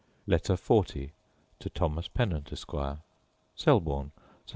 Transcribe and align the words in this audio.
Letter 0.25 0.55
XL 0.55 0.79
To 1.59 1.69
Thomas 1.75 2.07
Pennant, 2.07 2.51
Esquire 2.51 3.01
Selborne, 3.55 4.09
Sept. 4.47 4.49